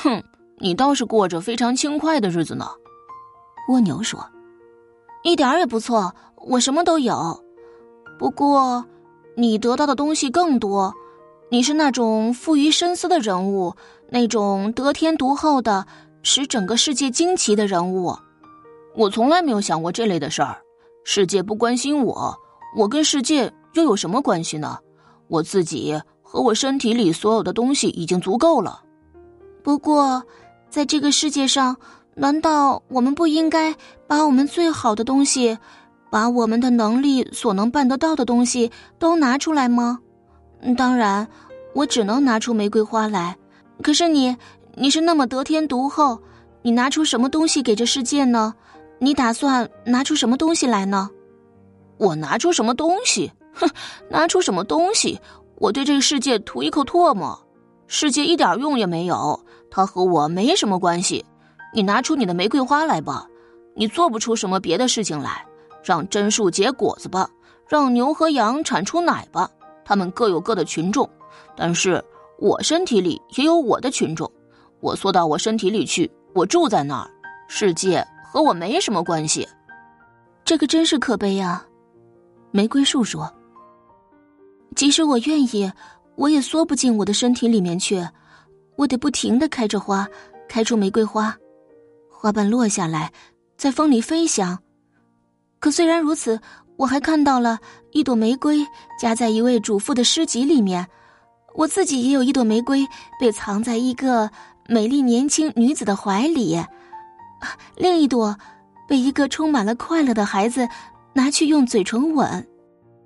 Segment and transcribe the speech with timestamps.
[0.00, 0.22] 哼，
[0.58, 2.68] 你倒是过着非常轻快的日子呢。
[3.68, 4.24] 蜗牛说
[5.24, 7.36] ：“一点儿也不错，我什么都有。
[8.16, 8.84] 不过，
[9.36, 10.94] 你得到的东西更多。
[11.50, 13.74] 你是那种富于深思的人物，
[14.08, 15.84] 那种得天独厚的，
[16.22, 18.16] 使整个世界惊奇的人物。
[18.94, 20.56] 我从来没有想过这类的事儿。
[21.02, 22.32] 世界不关心我，
[22.76, 24.78] 我跟世界又有什么关系呢？
[25.26, 28.82] 我自己和我身体里所有的东西已经足够了。”
[29.62, 30.22] 不过，
[30.70, 31.76] 在这个世界上，
[32.14, 33.74] 难道我们不应该
[34.06, 35.56] 把我们最好的东西，
[36.10, 39.98] 把我们的能力所能办得到的东西都拿出来吗？
[40.76, 41.26] 当然，
[41.74, 43.36] 我只能拿出玫瑰花来。
[43.82, 44.36] 可是你，
[44.74, 46.18] 你是那么得天独厚，
[46.62, 48.54] 你拿出什么东西给这世界呢？
[48.98, 51.08] 你打算拿出什么东西来呢？
[51.98, 53.30] 我拿出什么东西？
[53.54, 53.68] 哼，
[54.08, 55.20] 拿出什么东西？
[55.56, 57.38] 我对这个世界吐一口唾沫。
[57.90, 59.38] 世界一点用也没有，
[59.70, 61.24] 它和我没什么关系。
[61.74, 63.26] 你拿出你的玫瑰花来吧，
[63.74, 65.44] 你做不出什么别的事情来，
[65.82, 67.28] 让榛树结果子吧，
[67.66, 69.50] 让牛和羊产出奶吧，
[69.84, 71.08] 它们各有各的群众，
[71.56, 72.04] 但是
[72.38, 74.30] 我身体里也有我的群众，
[74.80, 77.10] 我缩到我身体里去，我住在那儿，
[77.48, 79.48] 世界和我没什么关系。
[80.44, 81.66] 这个真是可悲啊！
[82.50, 83.30] 玫瑰树说
[84.76, 85.70] ：“即使我愿意。”
[86.18, 88.04] 我也缩不进我的身体里面去，
[88.74, 90.04] 我得不停的开着花，
[90.48, 91.32] 开出玫瑰花，
[92.10, 93.12] 花瓣落下来，
[93.56, 94.58] 在风里飞翔。
[95.60, 96.40] 可虽然如此，
[96.76, 97.56] 我还看到了
[97.92, 98.66] 一朵玫瑰
[99.00, 100.84] 夹在一位主妇的诗集里面，
[101.54, 102.84] 我自己也有一朵玫瑰
[103.20, 104.28] 被藏在一个
[104.66, 106.60] 美丽年轻女子的怀里，
[107.76, 108.36] 另一朵
[108.88, 110.68] 被一个充满了快乐的孩子
[111.12, 112.44] 拿去用嘴唇吻，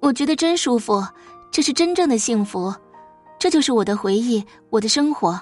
[0.00, 1.06] 我觉得真舒服，
[1.50, 2.74] 这是真正的幸福。
[3.44, 5.38] 这就是我的回忆，我的生活。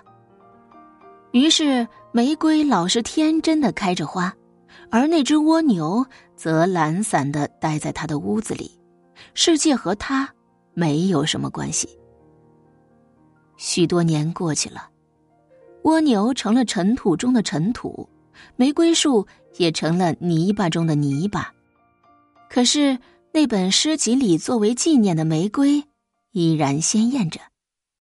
[1.30, 4.34] 于是，玫瑰老是天真的开着花，
[4.90, 8.72] 而那只蜗牛则懒散的待在他的屋子里。
[9.34, 10.28] 世界和他
[10.74, 11.88] 没有什么关系。
[13.56, 14.88] 许多年过去了，
[15.84, 18.08] 蜗牛成了尘土中的尘土，
[18.56, 19.24] 玫瑰树
[19.58, 21.54] 也成了泥巴中的泥巴。
[22.50, 22.98] 可是，
[23.30, 25.84] 那本诗集里作为纪念的玫瑰，
[26.32, 27.38] 依然鲜艳着。